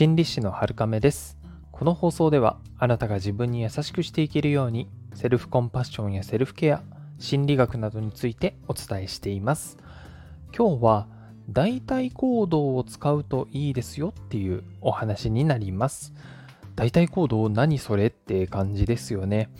[0.00, 1.36] 心理師の春亀です。
[1.72, 6.82] この放送ではあなたが自分に優しくしていけるようにセルフコンパッションやセルフケア
[7.18, 9.76] 心理学などについてお伝えしています。
[10.56, 11.06] 今日は
[11.50, 16.14] 代替行動を使うといいですよっていうお話になります。
[16.76, 19.50] 代替行動何それって感じですよね。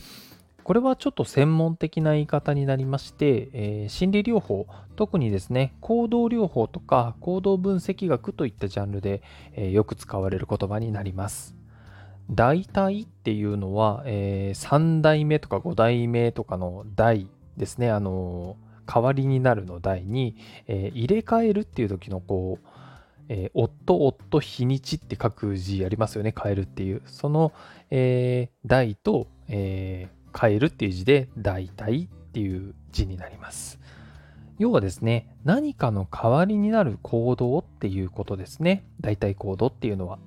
[0.70, 9.20] これはちょっと専門的な言い方になりまして、えー、心理療法、特にですね、行動療法とか行動分析学といったジャンルで、
[9.54, 11.56] えー、よく使われる言葉になります。
[12.30, 18.56] 代替っていうのは、えー、3代目とか5代目とかの代ですね、あの
[18.86, 20.36] 代わりになるの代に、
[20.68, 22.68] え入れ替えるっていう時のこう、
[23.28, 27.02] え、夫、夫、日にちって書く字ありますよね、変えるっていう。
[27.06, 27.52] その、
[27.90, 33.78] えー、代と、えー、変えるっていう字で代替っていう字になります。
[34.58, 38.84] 要はですね、何かの代わりになる行動っていうことですね。
[39.00, 40.18] 代替行動っていうのは。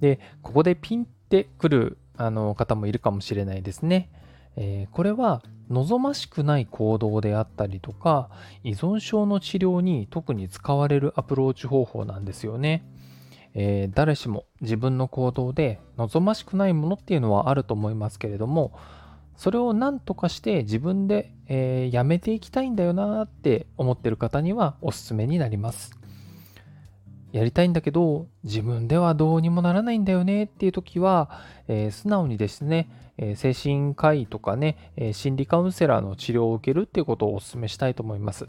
[0.00, 4.10] で、ここでピンってくるあの方もいるかもしれないですね。
[4.56, 8.30] えー、これは望ましくない行動であったりとか
[8.64, 12.84] 依存症の治療に特に使われるアプローチ方法なんですよね。
[13.54, 18.78] えー、誰しも自分の行動で望ましくないものっていうのはあると思いますけれども
[19.36, 25.92] それを何とかして自分で、えー、やめていきたいんだよなって思ってる方にはおすすめになります。
[27.32, 31.30] やりたいんだけど自分ではどうにもならないんだよねっていう時は、
[31.68, 38.46] えー、素直にですね、えー、精神科医とかね、えー、心理カウンセラーの治療を受けるっていうことをお勧めしたいと思います。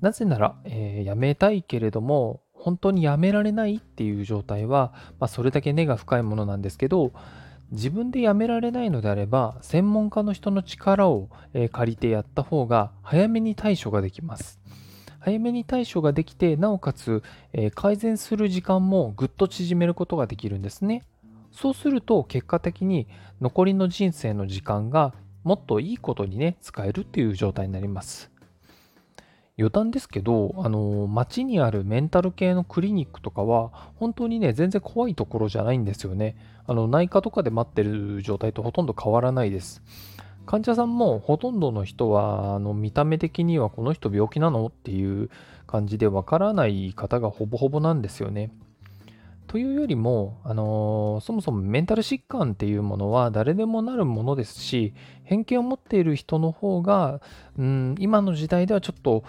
[0.00, 7.12] なぜなら、えー、やめたいけれども本当にやめられないっていう状態は、まあ、それだけ根が深いものなんですけど
[7.70, 11.28] 自分でやめられないのであれば専門家の人の力を
[11.72, 14.60] 借りてやった方が早めに対処ができます。
[15.18, 17.22] 早めに対処ができてなおかつ
[17.74, 21.02] 改善する時間もぐっと縮めることができるんですね。
[21.50, 23.06] そうすると結果的に
[23.40, 25.14] 残りの人生の時間が
[25.44, 28.30] もっといいことにね使えるっていう状態になります。
[29.56, 36.36] 余談ですけど、あの、街にあるメンタル系のクリニックとかは、本当にね、全然怖いところじゃないんですよね。
[36.66, 39.80] あの、内科とかで待ってる状態とほとんど変わらないです。
[40.44, 44.66] 患者さんもほとんどの人は、あの、見た目的にはこの人病気なの？
[44.66, 45.30] っていう
[45.68, 48.50] 感じでわからない方がほぼほぼなんですよね。
[49.54, 57.20] というよりも、あの、そもそもメンタル疾患っていうものは誰でもなるものですし、偏見を持っている人の方が、
[57.56, 59.22] うん、今の時代ではちょっと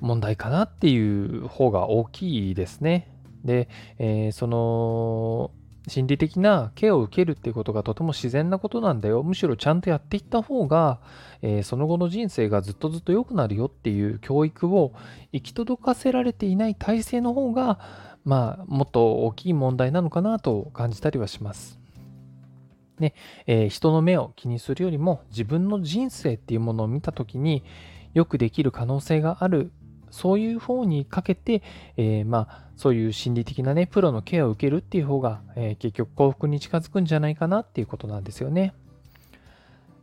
[0.00, 3.16] 問題かなっていう方が大きいですね。
[3.46, 5.52] で、えー、その、
[5.88, 9.22] 心理的なケアを受けるっていうことがとても自然なことなんだよ。
[9.22, 11.00] むしろちゃんとやっていった方が、
[11.42, 14.92] えー、その後の人生がずっとずっと良くなるよっていう教育を
[15.32, 17.80] 行き届かせられていない体制の方が、
[18.24, 21.80] まあ、もっと大きい問題なのかなと感じたりはします。
[23.00, 23.14] ね
[23.46, 27.64] えー、人の目を気にするよりも自分の人生っていうものを見た時に
[28.14, 29.72] よくできる可能性がある
[30.12, 31.62] そういう方にかけて、
[31.96, 38.74] えー、まあそういう心理的なねプロのケアを受けるっていう方が、えー、結局幸福に近づくんじゃないかなっていうことなんですよね。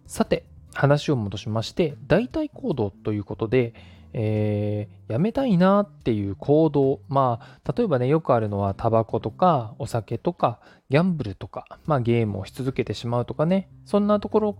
[0.05, 0.43] さて
[0.73, 3.73] 話を戻しまして代替行動ということで、
[4.13, 10.59] えー、やめたいなっていう行動、まあ、例えばね、よくあるのはタバコとかお酒とか
[10.89, 14.57] ギャンブルとか、まあ、ゲームをし続けてしまうとかね、そんなところ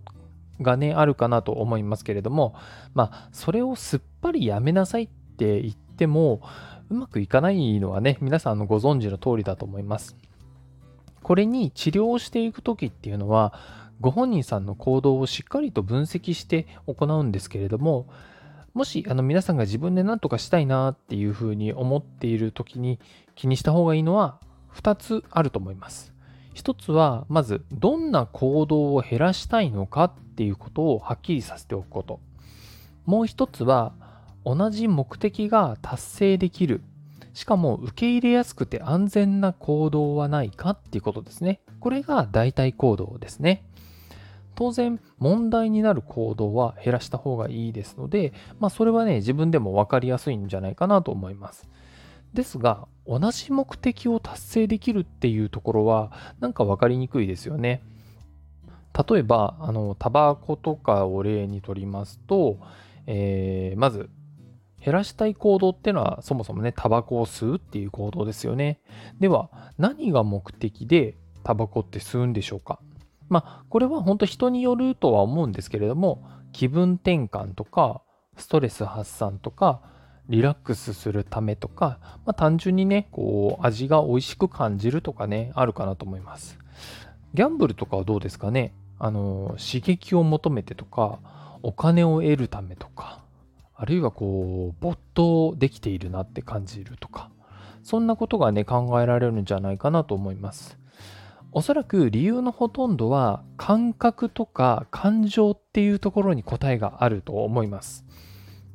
[0.62, 2.54] がね、あるかなと思いますけれども、
[2.94, 6.42] まあ、それをすっぱりやめなさいって言っても、
[6.90, 10.18] うまくいかないのはね、皆さんのご存知の通りだと思います。
[11.24, 13.54] これに治療をしていく時っていうのは、
[14.02, 18.08] ご本人さんの行動をしっかりと分析して行うんですけれども、
[18.74, 23.00] もしあの皆さんが自分で何とかしたいなっていうふうに思っている時に
[23.36, 24.40] 気にした方がいいのは
[24.74, 26.14] 2つあると思います。
[26.56, 32.20] 1つはまずどんな行動を減らしたいのかっていうことをはっきりさせておくこと。
[33.06, 33.94] もう1つは
[34.56, 36.82] 同じ目的が達成できる
[37.34, 41.62] しかも受け入れやすくて安全な行動はないかっていうことですね。
[41.80, 43.64] これが代替行動ですね。
[44.56, 51.70] 当然問題になる行動は減らした方がいいですので、まあ、それはね自分でも分かりやすいんじゃないかなと思います。
[52.34, 57.82] ですが同じ目的を達成できるっていうところはなんか分かりにくいですよね。
[59.10, 62.58] 例えばあのタバコとかを例にとりますと、
[63.08, 64.10] えー、まず
[64.84, 68.80] 減らしたい行動ってのはそもそもねタバコを吸うっていう行動ですよね。
[69.20, 72.80] では何が目的でタバコって吸うんでしょうか？
[73.30, 78.02] まあ、これは本当人によるとは思うんですけれども、気分転換とか、
[78.38, 79.82] ストレス発散とか、
[80.30, 86.58] リラックスするためとか、まあ、単純にね、こう、味が美味しく感じるとかね、あるかなと思います。
[87.36, 88.74] ギャンブルとかはどうですかね？
[88.98, 91.20] あの、刺激を求めてとか、
[91.62, 93.22] お金を得るためとか、
[93.82, 97.32] あるいはこう、没頭できているなって感じるとか、
[97.82, 100.78] そんなことがね、考えられるんじゃないかなと思います。
[101.54, 108.06] おそらく理由のほとんどは感覚とか感情っていうところに答えがあると思います。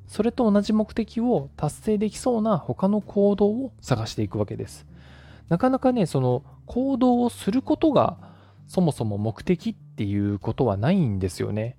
[0.09, 4.87] それと同じ目的を達成できそうな他の行動を探していくわけです。
[5.51, 8.17] なかなかね、その行動をすることが
[8.67, 11.77] そもそも目的っていうことはないんですよね。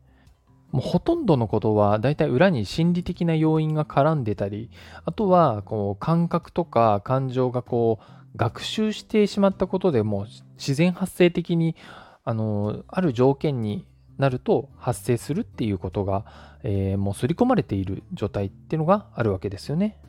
[0.76, 4.70] もうほとんどのことはだいたい裏に心理的な要因が絡んでたり、
[5.06, 10.28] あとはこう感覚とか感情がこう学習してしまったことでもう
[10.58, 11.76] 自然発生的に
[12.24, 13.86] あのある条件に
[14.18, 16.26] なると発生するっていうことが
[16.68, 20.00] えー、もう刷り込まれている状態っていうのがあるわけですよね。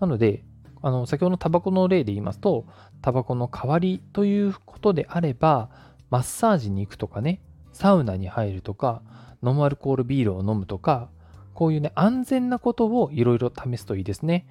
[0.00, 0.42] なので、
[0.82, 2.66] あの先ほどのタバコの例で言いますと、
[3.00, 5.70] タバコの代わりということであれば、
[6.10, 7.40] マッサージに行くとかね、
[7.72, 9.02] サウナに入るとか、
[9.42, 11.08] ノンアルコールビールを飲むとか、
[11.54, 14.46] こういうね、安全なことをいろいろ試すといいですね。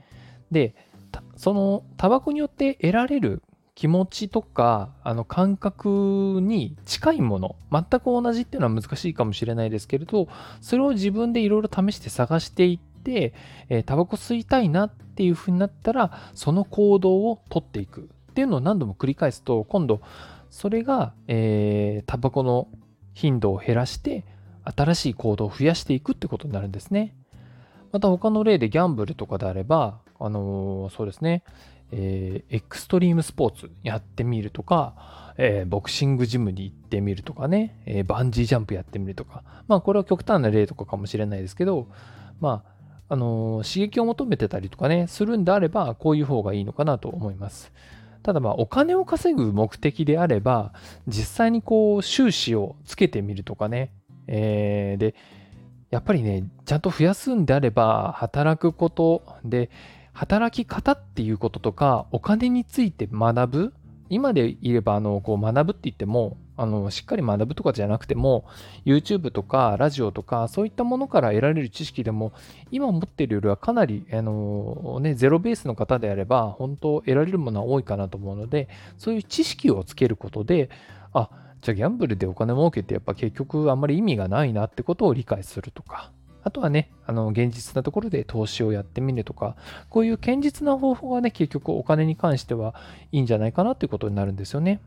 [0.51, 0.75] で、
[1.35, 3.41] そのタバコによって得られる
[3.75, 10.27] 気持ちとかあの感覚に近いもの全く同じっていうのは難しいかもしれないですけれど
[10.61, 20.01] それを自分でいろいろ試して探していってえー、タバコ吸いたいなっていう風になったらその行動をとっていくっていうのを何度も繰り返すと今度
[20.51, 22.67] それが、えー、タバコの
[23.15, 24.23] 頻度を減らして
[24.63, 27.15] 新しい行動を増やしていくってことになるんですね。
[27.91, 31.43] また他の例でギャンブルとかであれば、あのー、そうですね、
[31.91, 41.87] えー、エクストリームスポーツやってみるとか、えー、ボクシングジムに行ってみるとかね、え、バンジージャンプやってみるとか、まあこれは極端な例とかかもしれないですけど、
[42.39, 47.73] まあ、あの刺激を求めてたりとかね、するんであれば、こういう方がいいのかなと思います。
[48.23, 50.73] ただまあ、お金を稼ぐ目的であれば、
[51.07, 53.91] 実際にこう、収支をつけてみるとかね、
[54.33, 55.13] えー、で、
[55.89, 59.69] やっぱりね、ちゃんと増やすんであれば、働くことで、
[60.13, 63.73] 働き方っていうこととか、お金について学ぶ
[64.09, 68.45] 今で言えば、あの、こう学ぶって言っても、あの、しっかり学ぶとかじゃなくても、
[68.85, 72.31] YouTube とかラジオとか、そういったものから得られる知識でも、
[72.71, 80.69] 今持ってるよりはかなり、あの、ね、ゼロベースの方であれば、本当得られるものは多いかなと思うので、そういう知識をつけることで、
[81.13, 81.29] あ、
[81.61, 86.11] じゃあギャンブルでお金儲けてやっぱ結局あんまり意味がないなってことを理解するとか、
[86.43, 89.55] あとはね、あの、現実なところで投資をやってみるとか、
[89.89, 92.73] こういう堅実な方法がね、結局お金に関しては
[93.11, 94.81] いいんじゃないかなということになるんですよね。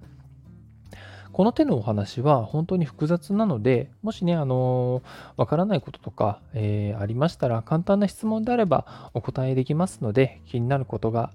[1.33, 5.03] この手のお話は本当に複雑なので、もしね、あの
[5.37, 11.31] わからないこととか、えー、ありましたら、簡単な質問であればお答えできますので、気になることが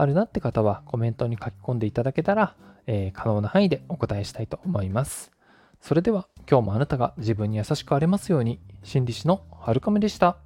[0.00, 2.54] あるなって方はコメントに書き込んでいただけたら、
[2.86, 5.30] えー、可能な範囲でお答えしたいと思います。
[5.82, 10.38] それでは今日もあなたが自分に優しくありますように心理師のはるかめでした。